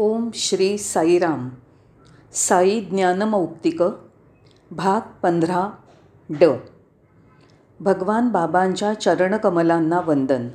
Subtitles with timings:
[0.00, 1.48] ओम श्री साईराम.
[2.32, 3.82] साई ज्ञानमौक्तिक
[4.70, 5.70] भाग पंधरा
[6.30, 6.44] ड.
[7.80, 10.48] भगवान बाबांच्या चरणकमलांना वंदन.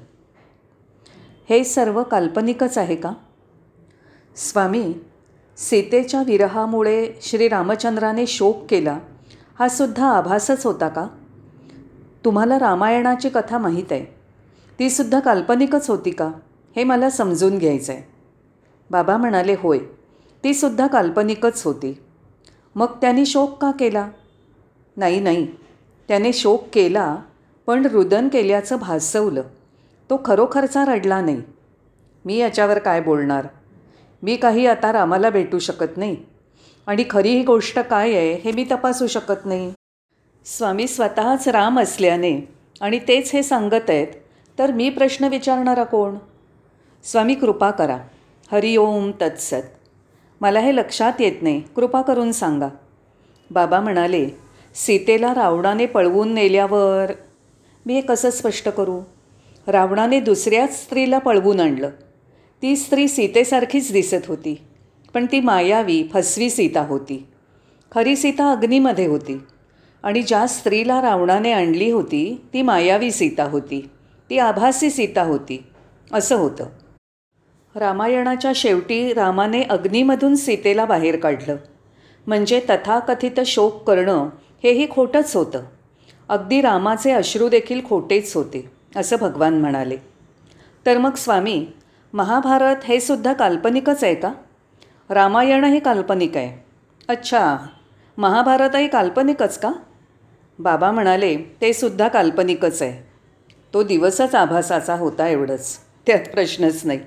[1.50, 3.14] हे सर्व काल्पनिकच आहे का?
[4.36, 4.94] स्वामी
[5.58, 9.00] सीतेच्या विरहामुळे श्री रामचंद्राने शोक केला
[9.60, 11.08] हा सुद्धा आभासच होता का?
[12.26, 14.06] तुम्हाला रामायणाची कथा माहीत आहे.
[14.80, 16.32] तीसुद्धा काल्पनिकच होती का?
[16.76, 18.13] हे मला समजून घ्यायचं आहे
[18.94, 19.80] बाबा म्हणाले होय.
[20.44, 22.00] तीसुद्धा काल्पनिकच होती.
[22.76, 24.10] मग त्यांनी शोक का केला?
[24.98, 25.48] नाही नाही.
[26.08, 27.18] त्याने शोक केला
[27.68, 29.42] पण रुदन केल्याचं भासवलं.
[30.10, 31.42] तो खरोखरचा रडला नाही.
[32.26, 33.48] मी याच्यावर काय बोलणार?
[34.24, 36.18] मी काही आता रामाला भेटू शकत नाही.
[36.88, 39.74] आणि खरी ही गोष्ट काय आहे हे मी तपासू शकत नाही.
[40.46, 44.08] स्वामी स्वतःच राम असल्याने आणि तेच हे सांगत आहेत
[44.60, 46.16] तर मी प्रश्न विचारणारा कोण?
[47.04, 47.98] स्वामी कृपा करा.
[48.54, 49.64] हरिओम तत्सत.
[50.42, 51.62] मला हे लक्षात येत नाही.
[51.76, 52.68] कृपा करून सांगा.
[53.52, 54.30] बाबा म्हणाले
[54.76, 57.12] सीतेला रावणाने पळवून नेल्यावर.
[57.86, 59.02] मी हे कसं स्पष्ट करू?
[59.68, 61.90] रावणाने दुसऱ्याच स्त्रीला पळवून आणलं.
[62.62, 64.62] ती स्त्री सीतेसारखीच दिसत होती
[65.14, 67.28] पण ती मायावी फसवी सीता होती.
[67.92, 69.42] खरी सीता अग्नीमध्ये होती
[70.04, 73.90] आणि ज्या स्त्रीला रावणाने आणली होती ती मायावी सीता होती.
[74.30, 75.64] ती आभासी सीता होती.
[76.14, 76.66] असं होतं.
[77.76, 81.56] रामायणाच्या शेवटी रामाने अग्नीमधून सीतेला बाहेर काढलं.
[82.28, 84.30] म्हणजे तथाकथित शोक करणं
[84.64, 85.64] हेही खोटंच होतं.
[86.30, 89.98] अगदी रामाचे अश्रू देखील खोटेच होते असं भगवान म्हणाले.
[90.86, 91.68] तर मग स्वामी
[92.14, 94.34] महाभारत हे सुद्धा काल्पनिकच आहे का?
[95.10, 96.66] रामायणही काल्पनिक आहे.
[97.08, 97.58] अच्छा
[98.18, 99.72] महाभारतही काल्पनिकच का?
[100.60, 103.10] बाबा म्हणाले ते सुद्धा काल्पनिकच आहे.
[103.74, 105.78] तो दिवसच आभासाचा होता एवढंच.
[106.08, 107.00] त्यात प्रश्नच नाही.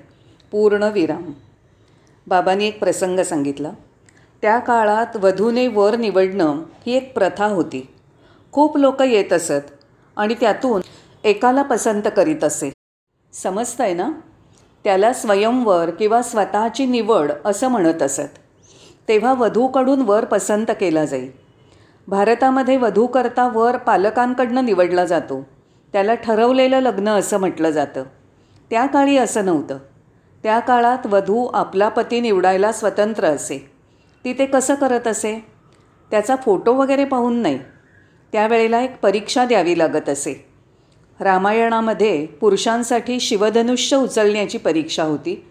[0.51, 1.31] पूर्ण विराम
[2.27, 3.71] बाबांनी एक प्रसंग सांगितला.
[4.41, 7.87] त्या काळात वधूने वर निवडणं ही एक प्रथा होती.
[8.51, 9.71] खूप लोक येत असत
[10.17, 10.81] आणि त्यातून
[11.23, 12.71] एकाला पसंत करीत असे.
[13.33, 14.11] समजतं आहे ना?
[14.83, 18.37] त्याला स्वयंवर किंवा स्वतःची निवड असं म्हणत असत.
[19.07, 21.31] तेव्हा वधूकडून वर पसंत केला जाईल
[22.07, 25.45] भारतामध्ये वधूकरता वर पालकांकडनं निवडला जातो.
[25.93, 28.03] त्याला ठरवलेलं लग्न असं म्हटलं जातं.
[28.69, 29.77] त्या काळी असं नव्हतं.
[30.43, 33.71] त्या काळात वधू आपला पती निवडायला स्वतंत्र असे.
[34.25, 35.45] ती ते कसं करत असे?
[36.11, 37.59] त्याचा फोटो वगैरे पाहून नाही.
[38.31, 40.49] त्यावेळेला एक परीक्षा द्यावी लागत असे.
[41.19, 45.45] रामायणामध्ये पुरुषांसाठी शिवधनुष्य उचलण्याची परीक्षा होती.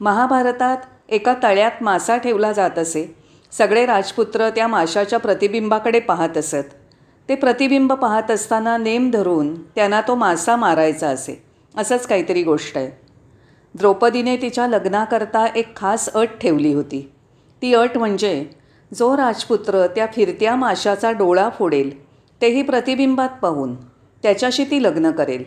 [0.00, 0.76] महाभारतात
[1.08, 3.16] एका तळ्यात मासा ठेवला जात असे.
[3.52, 6.74] सगळे राजपुत्र त्या माशाच्या प्रतिबिंबाकडे पाहत असत.
[7.28, 11.42] ते प्रतिबिंब पाहत असताना नेम धरून त्यांना तो मासा मारायचा असे.
[11.76, 13.05] असंच काहीतरी गोष्ट आहे.
[13.76, 17.00] द्रौपदीने तिच्या लग्नाकरता एक खास अट ठेवली होती.
[17.62, 18.44] ती अट म्हणजे
[18.92, 21.90] जो राजपुत्र त्या फिरत्या माशाचा डोळा फोडेल
[22.42, 23.74] तेही प्रतिबिंबात पाहून
[24.22, 25.44] त्याच्याशी ती लग्न करेल.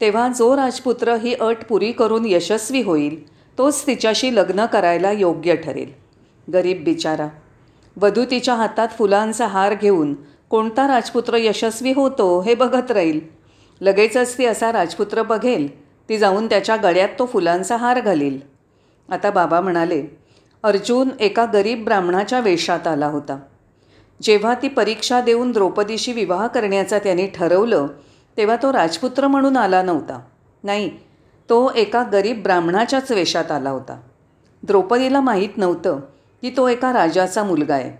[0.00, 3.18] तेव्हा जो राजपुत्र ही अट पुरी करून यशस्वी होईल
[3.58, 5.90] तोच तिच्याशी लग्न करायला योग्य ठरेल.
[6.52, 7.28] गरीब बिचारा
[7.96, 10.14] वधू तिच्या हातात फुलांचा हार घेऊन
[10.50, 13.20] कोणता राजपुत्र यशस्वी होतो हे बघत राहील.
[13.80, 15.68] लगेचच ती असा राजपुत्र बघेल
[16.10, 18.38] ती जाऊन त्याच्या गळ्यात तो फुलांचा हार घालील.
[19.12, 20.18] आता बाबा म्हणाले
[20.62, 23.38] अर्जुन एका गरीब ब्राह्मणाच्या वेशात आला होता.
[24.22, 27.86] जेव्हा ती परीक्षा देऊन द्रौपदीशी विवाह करण्याचा त्याने ठरवलं
[28.36, 30.20] तेव्हा तो राजपुत्र म्हणून आला नव्हता.
[30.64, 30.90] नाही
[31.50, 34.00] तो एका गरीब ब्राह्मणाच्याच वेशात आला होता.
[34.62, 36.00] द्रौपदीला माहीत नव्हतं
[36.42, 37.98] की तो एका राजाचा मुलगा आहे.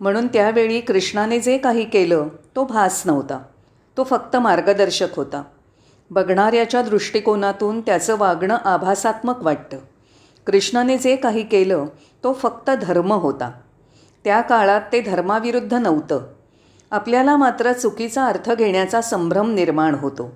[0.00, 3.38] म्हणून त्यावेळी कृष्णाने जे काही केलं तो भास नव्हता.
[3.96, 5.42] तो फक्त मार्गदर्शक होता.
[6.10, 9.78] बघणाऱ्याच्या दृष्टिकोनातून त्याचं वागणं आभासात्मक वाटतं.
[10.46, 11.86] कृष्णाने जे काही केलं
[12.24, 13.50] तो फक्त धर्म होता.
[14.24, 16.20] त्या काळात ते धर्माविरुद्ध नव्हतं.
[16.90, 20.32] आपल्याला मात्र चुकीचा अर्थ घेण्याचा संभ्रम निर्माण होतो.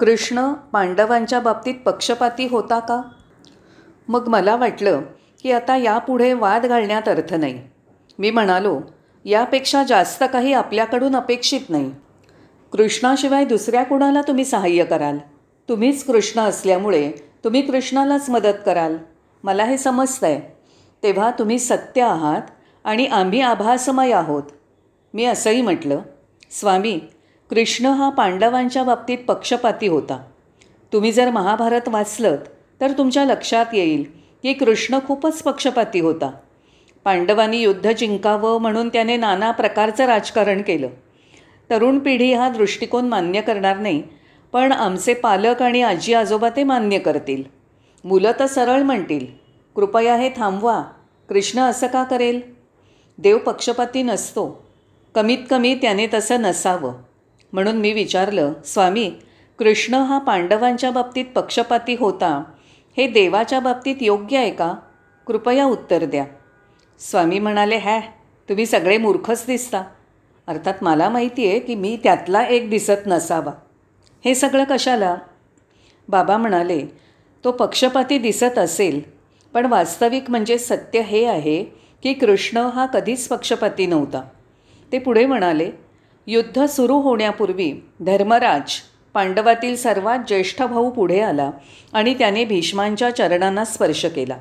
[0.00, 3.02] कृष्ण पांडवांच्या बाबतीत पक्षपाती होता का?
[4.08, 5.00] मग मला वाटलं
[5.42, 7.62] की आता यापुढे वाद घालण्यात अर्थ नाही.
[8.18, 8.80] मी म्हणालो
[9.24, 11.92] यापेक्षा जास्त काही आपल्याकडून अपेक्षित नाही.
[12.72, 15.18] कृष्णाशिवाय दुसऱ्या कुणाला तुम्ही सहाय्य कराल?
[15.68, 17.10] तुम्हीच कृष्ण असल्यामुळे
[17.44, 18.96] तुम्ही कृष्णालाच मदत कराल.
[19.44, 20.40] मला हे समजतं आहे
[21.02, 22.42] तेव्हा तुम्ही सत्य आहात
[22.84, 24.42] आणि आम्ही आभासमय आहोत.
[25.14, 26.00] मी असंही म्हटलं
[26.50, 27.00] स्वामी
[27.50, 30.22] कृष्ण हा पांडवांच्या बाबतीत पक्षपाती होता.
[30.92, 32.36] तुम्ही जर महाभारत वाचलं
[32.80, 34.04] तर तुमच्या लक्षात येईल
[34.42, 36.30] की कृष्ण खूपच पक्षपाती होता.
[37.04, 40.88] पांडवांनी युद्ध जिंकावं म्हणून त्याने नाना प्रकारचं राजकारण केलं.
[41.70, 44.02] तरुण पिढी हा दृष्टिकोन मान्य करणार नाही
[44.52, 47.42] पण आमचे पालक आणि आजी आजोबा ते मान्य करतील.
[48.04, 49.26] मुलं तर सरळ म्हणतील
[49.76, 50.82] कृपया हे थांबवा
[51.28, 52.40] कृष्ण असं का करेल?
[53.18, 54.66] देव पक्षपाती नसतो
[55.14, 56.92] कमीत कमी त्याने तसं नसावं.
[57.52, 59.10] म्हणून मी विचारलं स्वामी
[59.58, 62.42] कृष्ण हा पांडवांच्या बाबतीत पक्षपाती होता
[62.96, 64.74] हे देवाच्या बाबतीत योग्य आहे का?
[65.26, 66.24] कृपया उत्तर द्या.
[66.98, 68.00] स्वामी म्हणाले हॅ
[68.48, 69.82] तुम्ही सगळे मूर्खच दिसता.
[70.46, 73.52] अर्थात मला माहिती आहे की मी त्यातला एक दिसत नसावा.
[74.24, 75.16] हे सगळं कशाला?
[76.08, 76.80] बाबा म्हणाले
[77.44, 79.00] तो पक्षपाती दिसत असेल
[79.54, 81.62] पण वास्तविक म्हणजे सत्य हे आहे
[82.02, 84.22] की कृष्ण हा कधीच पक्षपाती नव्हता.
[84.92, 85.70] ते पुढे म्हणाले
[86.26, 88.80] युद्ध सुरू होण्यापूर्वी धर्मराज
[89.14, 91.50] पांडवातील सर्वात ज्येष्ठ भाऊ पुढे आला
[91.92, 94.36] आणि त्याने भीष्मांच्या चरणांना स्पर्श केला.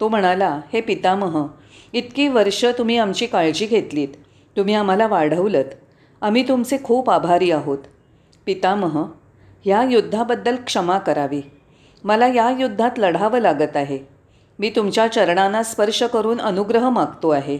[0.00, 1.46] तो म्हणाला हे पितामह
[1.92, 4.08] इतकी वर्ष तुम्ही आमची काळजी घेतलीत.
[4.58, 5.74] तुम्ही आम्हाला वाढवलंत.
[6.22, 7.78] आम्ही तुमचे खूप आभारी आहोत.
[8.46, 9.02] पितामह
[9.64, 11.40] ह्या युद्धाबद्दल क्षमा करावी.
[12.04, 13.98] मला या युद्धात लढावं लागत आहे.
[14.58, 17.58] मी तुमच्या चरणांना स्पर्श करून अनुग्रह मागतो आहे.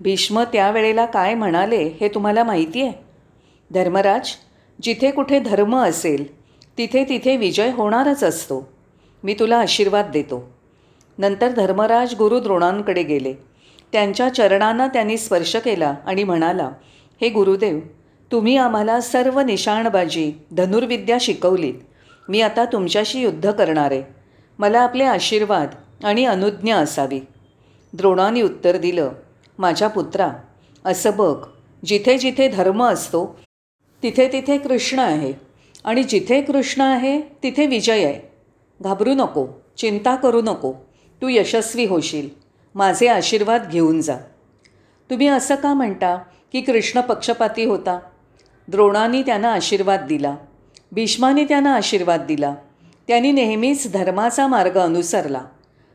[0.00, 2.92] भीष्म त्यावेळेला काय म्हणाले हे तुम्हाला माहिती आहे?
[3.70, 4.30] धर्मराज
[4.82, 6.40] जिथे कुठे धर्म असेल
[6.78, 8.72] तिथे तिथे विजय होणारच असतो.
[9.24, 10.50] मी तुला आशीर्वाद देतो.
[11.18, 13.34] नंतर धर्मराज गुरु द्रोणांकडे गेले.
[13.92, 16.70] त्यांच्या चरणांना त्यांनी स्पर्श केला आणि म्हणाला
[17.20, 17.78] हे गुरुदेव
[18.32, 21.74] तुम्ही आम्हाला सर्व निशाणबाजी धनुर्विद्या शिकवलीत.
[22.28, 24.02] मी आता तुमच्याशी युद्ध करणार आहे.
[24.58, 25.68] मला आपले आशीर्वाद
[26.04, 27.20] आणि अनुज्ञा असावी.
[27.92, 29.10] द्रोणाने उत्तर दिलं
[29.58, 30.28] माझ्या पुत्रा
[30.84, 31.46] असं बघ
[31.84, 33.38] जिथे जिथे धर्म असतो
[34.02, 35.32] तिथे तिथे कृष्ण आहे.
[35.84, 38.20] आणि जिथे कृष्ण आहे तिथे विजय आहे.
[38.80, 39.46] घाबरू नको
[39.76, 40.72] चिंता करू नको.
[41.22, 42.47] तू यशस्वी होशील.
[42.78, 44.16] माझे आशीर्वाद घेऊन जा.
[45.10, 46.18] तुम्ही असं का म्हणता
[46.52, 47.98] की कृष्ण पक्षपाती होता?
[48.68, 50.36] द्रोणाने त्यांना आशीर्वाद दिला.
[50.92, 52.54] भीष्माने त्यांना आशीर्वाद दिला.
[53.08, 55.40] त्यांनी नेहमीच धर्माचा मार्ग अनुसरला.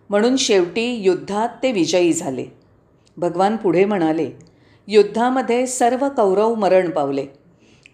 [0.10, 2.46] म्हणून शेवटी युद्धात ते विजयी झाले.
[3.18, 4.32] भगवान पुढे म्हणाले
[4.88, 7.26] युद्धामध्ये सर्व कौरव मरण पावले.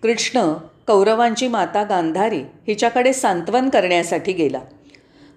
[0.01, 0.53] कृष्ण
[0.88, 4.59] कौरवांची माता गांधारी हिच्याकडे सांत्वन करण्यासाठी गेला.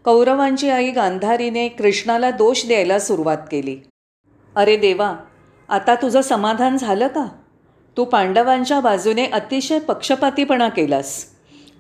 [0.04, 3.76] कौरवांची आई गांधारीने कृष्णाला दोष द्यायला सुरुवात केली.
[4.56, 5.16] अरे देवा
[5.68, 7.26] आता तुझं समाधान झालं का?
[7.96, 11.24] तू पांडवांच्या बाजूने अतिशय पक्षपातीपणा केलास.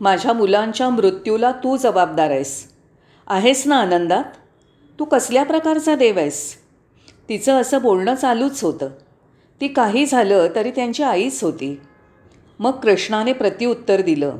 [0.00, 2.72] माझ्या मुलांच्या मृत्यूला तू जबाबदार आहेस.
[3.26, 4.24] आहेस ना आनंदात?
[4.98, 6.56] तू कसल्या प्रकारचा देव आहेस?
[7.28, 8.88] तिचं असं बोलणं चालूच होतं.
[9.60, 11.80] ती काही झालं तरी त्यांची आईच होती.
[12.58, 14.36] मग कृष्णाने प्रत्युत्तर दिलं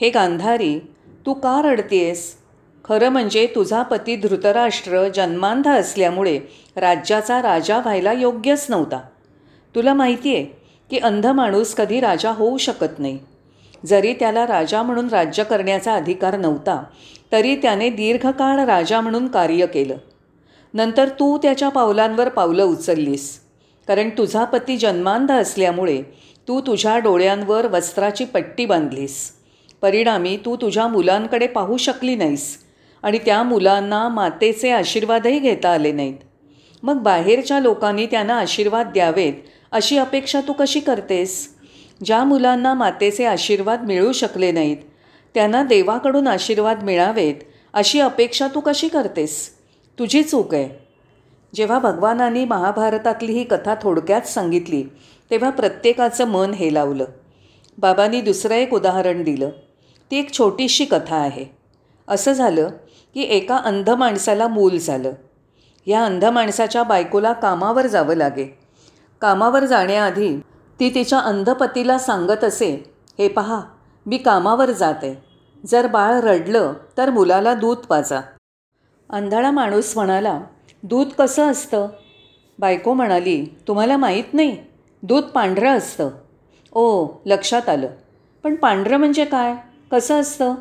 [0.00, 0.78] हे गांधारी
[1.26, 2.45] तू का रडतीयस?
[2.88, 6.40] खरं म्हणजे तुझा पती धृतराष्ट्र जन्मांध असल्यामुळे
[6.76, 9.00] राज्याचा राजा व्हायला योग्यच नव्हता.
[9.74, 10.44] तुला माहिती आहे
[10.90, 13.18] की अंध माणूस कधी राजा होऊ शकत नाही.
[13.86, 16.82] जरी त्याला राजा म्हणून राज्य करण्याचा अधिकार नव्हता
[17.32, 19.96] तरी त्याने दीर्घकाळ राजा म्हणून कार्य केलं.
[20.74, 23.40] नंतर तू त्याच्या पावलांवर पावलं उचललीस.
[23.88, 26.02] कारण तुझा पती जन्मांध असल्यामुळे
[26.48, 29.32] तू तुझ्या डोळ्यांवर वस्त्राची पट्टी बांधलीस.
[29.82, 32.65] परिणामी तू तुझ्या मुलांकडे पाहू शकली नाहीस.
[33.06, 36.14] आणि त्या मुलांना मातेचे आशीर्वादही घेता आले नाहीत.
[36.82, 39.32] मग बाहेरच्या लोकांनी त्यांना आशीर्वाद द्यावेत
[39.72, 41.54] अशी अपेक्षा तू कशी करतेस?
[42.04, 44.76] ज्या मुलांना मातेचे आशीर्वाद मिळू शकले नाहीत
[45.34, 47.34] त्यांना देवाकडून आशीर्वाद मिळावेत
[47.74, 49.50] अशी अपेक्षा तू कशी करतेस?
[49.98, 50.68] तुझी चूक आहे.
[51.54, 54.82] जेव्हा भगवानांनी महाभारतातली ही कथा थोडक्यात सांगितली
[55.30, 57.04] तेव्हा प्रत्येकाचं मन हे लावलं.
[57.78, 59.50] बाबांनी दुसरं एक उदाहरण दिलं.
[60.10, 61.44] ती एक छोटीशी कथा आहे.
[62.08, 62.70] असं झालं
[63.16, 65.12] की एका अंध माणसाला मूल झालं.
[65.86, 68.58] या अंध माणसाच्या बायकोला कामावर जावं लागे.
[69.20, 70.40] कामावर जाण्याआधी
[70.80, 73.60] ती तिच्या अंधपतीला सांगत असे हे पहा
[74.06, 75.22] मी कामावर जाते.
[75.66, 78.20] जर बाळ रडलं तर मुलाला दूध पाजा.
[79.10, 80.40] अंधळा माणूस म्हणाला
[80.82, 81.88] दूध कसं असतं?
[82.58, 84.56] बायको म्हणाली तुम्हाला माहीत नाही
[85.02, 86.10] दूध पांढरं असतं.
[86.72, 87.88] ओ लक्षात आलं.
[88.42, 89.56] पण पांढरं म्हणजे काय?
[89.92, 90.54] कसं असतं?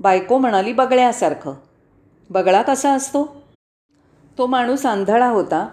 [0.00, 1.52] बायको म्हणाली बगळ्यासारखं.
[2.30, 3.42] बगळा कसा असतो?
[4.38, 5.68] तो माणूस आंधळा होता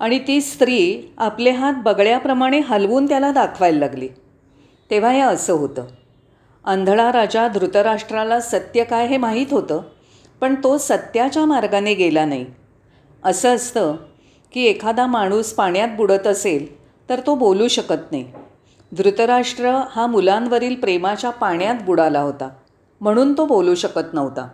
[0.00, 4.08] आणि ती स्त्री आपले हात बगळ्याप्रमाणे हलवून त्याला दाखवायला लागली.
[4.90, 5.84] तेव्हा हे असं होतं.
[6.64, 9.82] आंधळा राजा धृतराष्ट्राला सत्य काय हे माहीत होतं
[10.40, 12.46] पण तो सत्याच्या मार्गाने गेला नाही.
[13.24, 13.96] असं असतं
[14.52, 16.66] की एखादा माणूस पाण्यात बुडत असेल
[17.08, 18.32] तर तो बोलू शकत नाही.
[18.92, 22.48] धृतराष्ट्र हा मुलांवरील प्रेमाच्या पाण्यात बुडाला होता
[23.00, 24.48] म्हणून तो बोलू शकत नव्हता.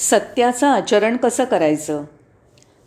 [0.00, 2.04] सत्याचं आचरण कसं करायचं?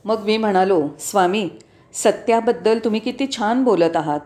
[0.06, 1.50] मग मी म्हणालो स्वामी
[1.94, 4.20] सत्याबद्दल तुम्ही किती छान बोलत आहात.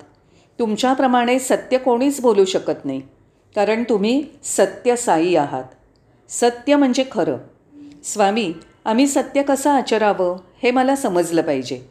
[0.60, 3.02] तुमच्याप्रमाणे सत्य कोणीच बोलू शकत नाही
[3.56, 5.64] कारण तुम्ही सत्य साई आहात.
[6.30, 7.38] सत्य म्हणजे खरं.
[8.04, 8.54] स्वामी
[8.86, 11.82] आम्ही सत्य कसं आचरावं हे मला समजलं पाहिजे.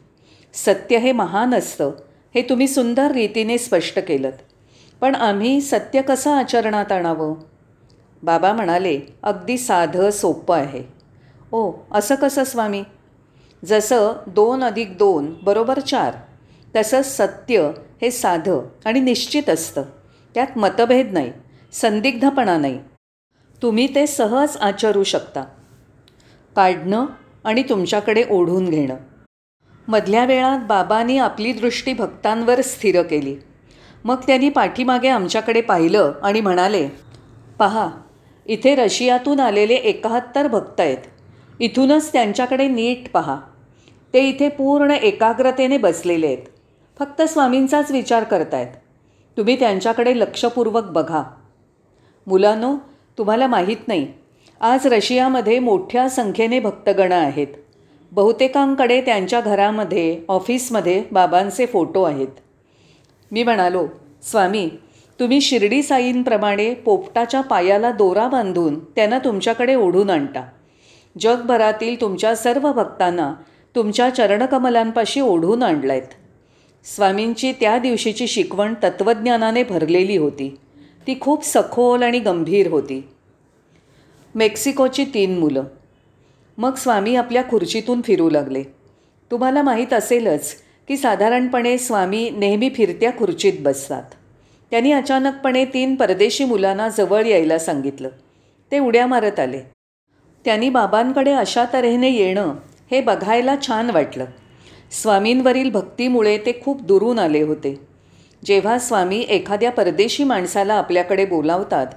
[0.53, 1.91] सत्य हे महान असतं
[2.35, 4.29] हे तुम्ही सुंदर रीतीने स्पष्ट केलं
[5.01, 7.33] पण आम्ही सत्य कसं आचरणात आणावं?
[8.27, 10.83] बाबा म्हणाले अगदी साधं सोपं आहे.
[11.51, 12.83] ओ असं कसं स्वामी?
[13.65, 16.15] जसं दोन अधिक दोन बरोबर चार.
[16.75, 19.81] तसं सत्य हे साधं आणि निश्चित असतं.
[20.33, 21.31] त्यात मतभेद नाही
[21.71, 22.79] संदिग्धपणा नाही.
[23.61, 25.43] तुम्ही ते सहज आचरू शकता.
[26.55, 27.05] काढणं
[27.43, 28.95] आणि तुमच्याकडे ओढून घेणं.
[29.87, 33.35] मधल्या वेळात बाबांनी आपली दृष्टी भक्तांवर स्थिर केली.
[34.03, 36.89] मग त्यांनी पाठीमागे आमच्याकडे पाहिलं आणि म्हणाले
[37.59, 37.89] पहा
[38.47, 40.97] इथे रशियातून आलेले एकाहत्तर भक्त आहेत.
[41.59, 43.39] इथूनच त्यांच्याकडे नीट पहा.
[44.13, 46.37] ते इथे पूर्ण एकाग्रतेने बसलेले आहेत.
[46.99, 48.67] फक्त स्वामींचाच विचार करतायत.
[49.37, 51.23] तुम्ही त्यांच्याकडे लक्षपूर्वक बघा.
[52.27, 52.75] मुलांनो
[53.17, 54.07] तुम्हाला माहीत नाही
[54.61, 57.47] आज रशियामध्ये मोठ्या संख्येने भक्तगण आहेत.
[58.11, 62.27] बहुतेकांकडे त्यांच्या घरामध्ये ऑफिसमध्ये बाबांचे फोटो आहेत.
[63.31, 63.87] मी म्हणालो
[64.23, 64.69] स्वामी
[65.19, 70.47] तुम्ही शिर्डी साईंप्रमाणे पोपटाच्या पायाला दोरा बांधून त्यांना तुमच्याकडे ओढून आणता.
[71.19, 73.33] जगभरातील तुमच्या सर्व भक्तांना
[73.75, 76.01] तुमच्या चरणकमलांपाशी ओढून आणलायत.
[76.83, 80.57] स्वामींची त्या दिवशीची शिकवण तत्त्वज्ञानाने भरलेली होती.
[81.07, 83.07] ती खूप सखोल आणि गंभीर होती.
[84.35, 85.63] मेक्सिकोची तीन मुलं.
[86.57, 88.63] मग स्वामी आपल्या खुर्चीतून फिरू लागले.
[89.31, 90.55] तुम्हाला माहीत असेलच
[90.87, 94.03] की साधारणपणे स्वामी नेहमी फिरत्या खुर्चीत बसतात.
[94.71, 98.09] त्यांनी अचानकपणे तीन परदेशी मुलांना जवळ यायला सांगितलं.
[98.71, 99.59] ते उड्या मारत आले.
[100.45, 102.55] त्यांनी बाबांकडे अशा तऱ्हेने येणं
[102.91, 104.25] हे बघायला छान वाटलं.
[104.91, 107.87] स्वामींवरील भक्तीमुळे ते खूप दुरून आले होते.
[108.45, 111.87] जेव्हा स्वामी एखाद्या परदेशी माणसाला आपल्याकडे बोलावतात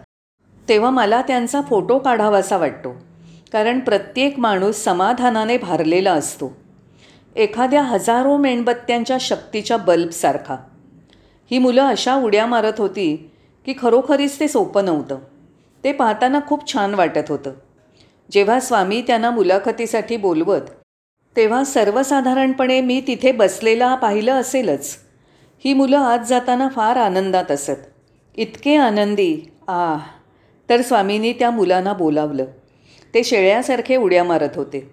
[0.69, 2.95] तेव्हा मला त्यांचा फोटो काढावासा वाटतो
[3.53, 6.57] कारण प्रत्येक माणूस समाधानाने भारलेला असतो.
[7.37, 10.57] एखाद्या हजारो मेणबत्त्यांच्या शक्तीच्या बल्बसारखा.
[11.51, 13.31] ही मुलं अशा उड्या मारत होती
[13.67, 15.19] की खरोखरीच ते सोपं नव्हतं.
[15.85, 17.53] ते पाहताना खूप छान वाटत होतं.
[18.33, 20.71] जेव्हा स्वामी त्यांना मुलाखतीसाठी बोलवत
[21.37, 24.97] तेव्हा सर्वसाधारणपणे मी तिथे बसलेला पाहिलं असेलच.
[25.65, 27.81] ही मुलं आज जाताना फार आनंदात असत.
[28.37, 29.97] इतके आनंदी आ
[30.69, 32.45] तर स्वामींनी त्या मुलांना बोलावलं.
[33.15, 34.91] ते शेळ्यासारखे उड्या मारत होते.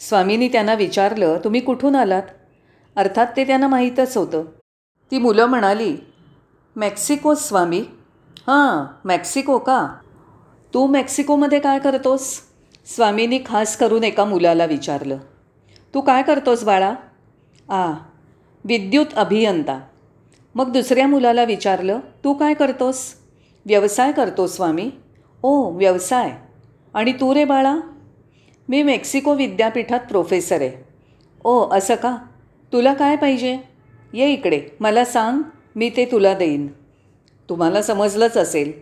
[0.00, 2.22] स्वामींनी त्यांना विचारलं तुम्ही कुठून आलात?
[2.96, 4.44] अर्थात ते त्यांना माहीतच होतं.
[5.10, 5.96] ती मुलं म्हणाली
[6.76, 7.80] मेक्सिको स्वामी.
[8.46, 9.94] हां मेक्सिको का?
[10.74, 12.40] तू मेक्सिकोमध्ये काय करतोस?
[12.86, 15.18] स्वामींनी खास करून एका मुलाला विचारलं.
[15.94, 16.94] तू काय करतोस बाळा?
[17.68, 17.92] आ
[18.64, 19.80] विद्युत अभियंता.
[20.54, 23.14] मग दुसऱ्या मुलाला विचारलं तू काय करतोस?
[23.66, 24.90] व्यवसाय करतो स्वामी.
[25.42, 26.38] ओ व्यवसाय?
[26.94, 27.76] आणि तू रे बाळा?
[28.68, 30.84] मी मेक्सिको विद्यापीठात प्रोफेसर आहे.
[31.44, 32.16] ओ असं का?
[32.72, 33.67] तुला काय पाहिजे?
[34.12, 35.42] ये इकडे मला सांग
[35.76, 36.66] मी ते तुला देईन.
[37.48, 38.72] तुम्हाला समजलंच असेल.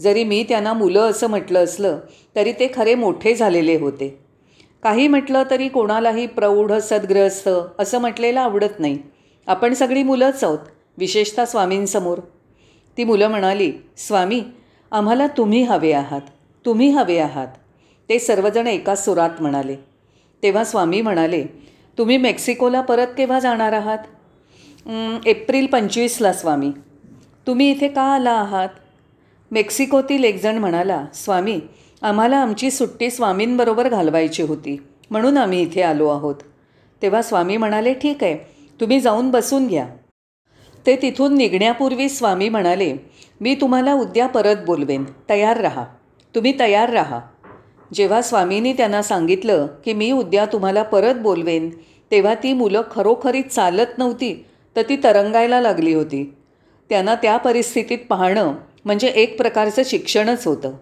[0.00, 1.98] जरी मी त्यांना मुलं असं म्हटलं असलं
[2.36, 4.18] तरी ते खरे मोठे झालेले होते.
[4.82, 8.98] काही म्हटलं तरी कोणालाही प्रौढ सद्ग्रस्त असं म्हटलेलं आवडत नाही.
[9.46, 10.58] आपण सगळी मुलंच आहोत
[10.98, 12.18] विशेषतः स्वामींसमोर.
[12.96, 14.42] ती मुलं म्हणाली स्वामी
[14.90, 16.20] आम्हाला तुम्ही हवे आहात
[16.66, 17.48] तुम्ही हवे आहात.
[18.08, 19.76] ते सर्वजण एका सुरात म्हणाले.
[20.42, 21.44] तेव्हा स्वामी म्हणाले
[21.98, 23.98] तुम्ही मेक्सिकोला परत केव्हा जाणार आहात?
[24.86, 26.70] एप्रिल पंचवीसला स्वामी.
[27.46, 28.68] तुम्ही इथे का आला आहात?
[29.50, 31.58] मेक्सिकोतील एकजण म्हणाला स्वामी
[32.02, 34.76] आम्हाला आमची सुट्टी स्वामींबरोबर घालवायची होती
[35.10, 36.34] म्हणून आम्ही इथे आलो आहोत.
[37.02, 38.36] तेव्हा स्वामी म्हणाले ठीक आहे
[38.80, 39.86] तुम्ही जाऊन बसून घ्या.
[40.86, 42.92] ते तिथून निघण्यापूर्वी स्वामी म्हणाले
[43.40, 45.84] मी तुम्हाला उद्या परत बोलवेन तयार राहा.
[46.34, 47.20] तुम्ही तयार राहा.
[47.94, 51.70] जेव्हा स्वामींनी त्यांना सांगितलं की मी उद्या तुम्हाला परत बोलवेन
[52.10, 56.34] तेव्हा ती मुलं खरोखरी चालत नव्हती तर ती तरंगायला लागली होती.
[56.88, 58.54] त्यांना त्या परिस्थितीत पाहणं
[58.84, 60.72] म्हणजे एक प्रकारचं शिक्षणच होतं.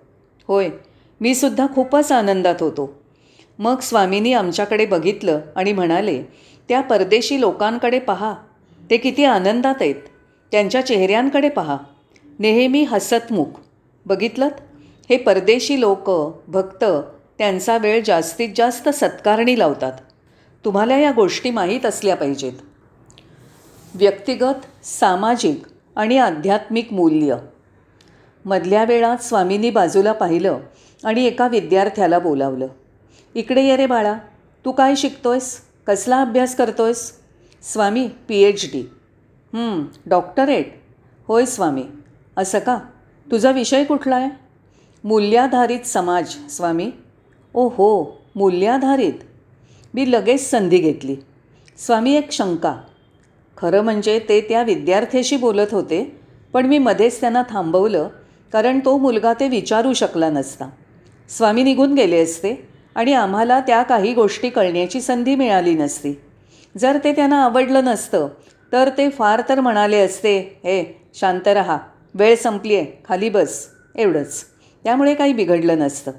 [0.48, 0.68] होय
[1.20, 3.02] मी सुद्धा खूपच आनंदात होतो.
[3.58, 6.22] मग स्वामींनी आमच्याकडे बघितलं आणि म्हणाले
[6.68, 8.34] त्या परदेशी लोकांकडे पहा.
[8.90, 9.94] ते किती आनंदात आहेत.
[10.52, 11.76] त्यांच्या चेहऱ्यांकडे पहा.
[12.38, 13.46] नेहमी हसतमुख.
[14.06, 14.48] बघितलं
[15.10, 16.10] हे परदेशी लोक
[16.50, 16.84] भक्त
[17.38, 19.92] त्यांचा वेळ जास्तीत जास्त सत्कारणी लावतात.
[20.64, 22.52] तुम्हाला या गोष्टी माहीत असल्या पाहिजेत.
[23.94, 25.62] व्यक्तिगत सामाजिक
[25.96, 27.36] आणि आध्यात्मिक मूल्य.
[28.44, 30.58] मधल्या वेळात स्वामींनी बाजूला पाहिलं
[31.04, 32.66] आणि एका विद्यार्थ्याला बोलावलं.
[33.34, 34.14] इकडे ये रे बाळा
[34.64, 35.60] तू काय शिकतोयस?
[35.86, 37.12] कसला अभ्यास करतोयस?
[37.62, 38.82] Swami P H D
[40.06, 40.74] doctorate.
[41.28, 41.84] होय स्वामी.
[42.36, 42.78] असं का?
[43.30, 44.30] तुझा विषय कुठला आहे?
[45.04, 46.90] मूल्याधारित समाज स्वामी.
[47.54, 49.14] ओ हो मूल्याधारित.
[49.94, 51.16] मी लगेच संधी घेतली.
[51.78, 52.76] स्वामी एक शंका.
[53.56, 56.02] खरं म्हणजे ते त्या विद्यार्थ्याशी बोलत होते
[56.52, 58.08] पण मी मध्येच त्यांना थांबवलं
[58.52, 60.68] कारण तो मुलगा ते विचारू शकला नसता.
[61.30, 62.54] स्वामी निघून गेले असते
[62.94, 66.14] आणि आम्हाला त्या काही गोष्टी कळण्याची संधी मिळाली नसती.
[66.74, 68.28] जर ते त्यांना आवडलं नसतं
[68.72, 70.82] तर ते फार तर म्हणाले असते हे
[71.14, 71.78] शांत रहा
[72.14, 74.44] वेळ संपली आहे खाली बस एवढंच.
[74.84, 76.12] त्यामुळे काही बिघडलं नसतं.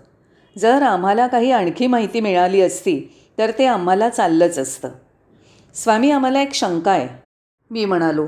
[0.56, 3.00] जर आम्हाला काही आणखी माहिती मिळाली असती
[3.38, 4.90] तर ते आम्हाला चाललंच असतं.
[5.76, 7.08] स्वामी आम्हाला एक शंका आहे.
[7.72, 8.26] मी म्हणालो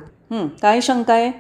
[0.62, 1.32] काय शंका आहे?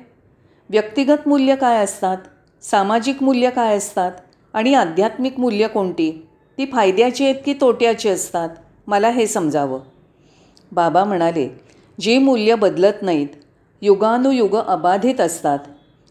[0.69, 2.17] व्यक्तिगत मूल्य काय असतात?
[2.63, 4.11] सामाजिक मूल्य काय असतात?
[4.53, 6.11] आणि आध्यात्मिक मूल्य कोणती?
[6.57, 8.49] ती फायद्याची आहेत की तोट्याची असतात?
[8.87, 9.79] मला हे समजावं.
[10.71, 11.47] बाबा म्हणाले
[11.97, 13.27] जी मूल्य बदलत नाहीत
[13.81, 15.59] युगानुयुग अबाधित असतात.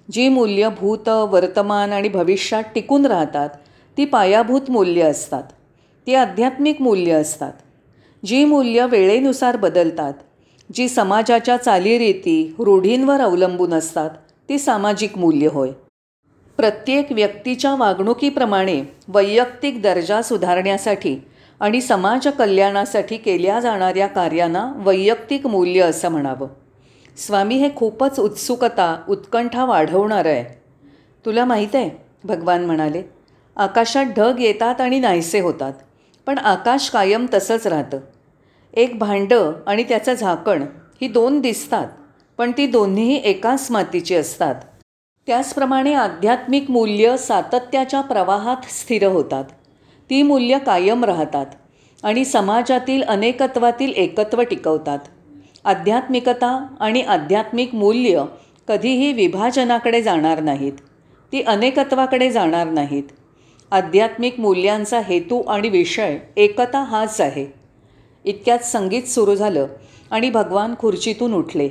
[0.08, 3.48] जी मूल्य भूत वर्तमान आणि भविष्यात टिकून राहतात
[3.96, 5.42] ती पायाभूत मूल्य असतात.
[6.06, 7.52] ती आध्यात्मिक मूल्य असतात.
[8.22, 10.14] जी मूल्य वेळेनुसार बदलतात
[10.74, 14.10] जी समाजाच्या चालीरीती रूढींवर अवलंबून असतात
[14.48, 15.70] ती सामाजिक मूल्य होय.
[16.56, 21.16] प्रत्येक व्यक्तीच्या वागणुकीप्रमाणे वैयक्तिक दर्जा सुधारण्यासाठी
[21.60, 26.48] आणि समाज कल्याणासाठी केल्या जाणाऱ्या कार्यांना वैयक्तिक मूल्य असं म्हणावं.
[27.16, 30.44] स्वामी हे खूपच उत्सुकता उत्कंठा वाढवणारं आहे.
[31.26, 31.90] तुला माहीत आहे
[32.24, 33.02] भगवान म्हणाले
[33.56, 35.72] आकाशात ढग येतात आणि नाहीसे होतात
[36.26, 37.98] पण आकाश कायम तसंच राहतं.
[38.76, 40.62] एक भांडं आणि त्याचं झाकण
[41.00, 41.86] ही दोन दिसतात
[42.38, 44.54] पण ती दोन्हीही एकाच मातीची असतात.
[45.26, 49.44] त्याचप्रमाणे आध्यात्मिक मूल्य सातत्याच्या प्रवाहात स्थिर होतात.
[50.10, 51.46] ती मूल्य कायम राहतात
[52.02, 54.98] आणि समाजातील अनेकत्वातील एकत्व टिकवतात.
[55.64, 58.24] आध्यात्मिकता आणि आध्यात्मिक मूल्य
[58.68, 60.72] कधीही विभाजनाकडे जाणार नाहीत.
[61.32, 63.02] ती अनेकत्वाकडे जाणार नाहीत.
[63.70, 67.55] आध्यात्मिक मूल्यांचा हेतू आणि विषय एकता हाच आहे.
[68.26, 69.66] इतक्यात संगीत सुरू झालं
[70.10, 71.68] आणि भगवान खुर्चीतून उठले.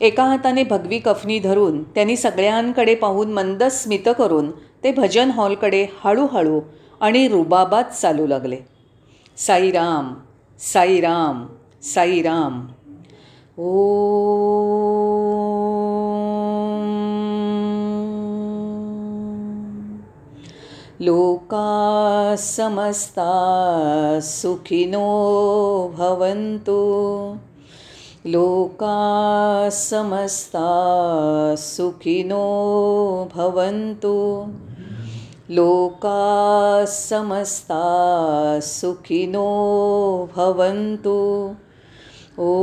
[0.00, 6.60] एका हाताने भगवी कफनी धरून त्यांनी सगळ्यांकडे पाहून मंद स्मित करून ते भजन हॉलकडे हळूहळू
[7.00, 8.56] आणि रुबाबात चालू लागले.
[9.36, 10.14] साईराम
[10.58, 11.46] साईराम
[11.82, 12.66] साईराम.
[13.58, 13.86] ओ
[21.02, 23.32] लोका समस्ता
[24.20, 25.00] सुखिनो
[25.98, 26.72] भवन्तु।
[28.26, 30.66] लोका समस्ता
[31.54, 32.44] सुखिनो
[33.36, 34.46] भवन्तु।
[35.50, 37.82] लोका समस्ता
[38.60, 39.48] सुखिनो
[40.36, 41.50] भवन्तु।
[42.38, 42.62] ओ